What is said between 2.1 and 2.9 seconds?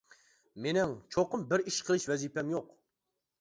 ۋەزىپەم يوق.